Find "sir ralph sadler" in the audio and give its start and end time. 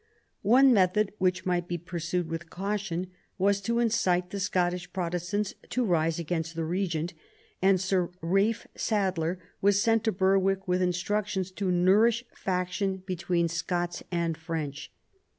7.79-9.37